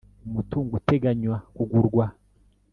[0.27, 2.05] umutungo uteganywa kugurwa